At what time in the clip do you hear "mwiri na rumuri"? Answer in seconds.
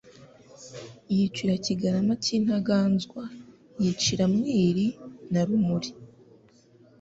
4.35-5.89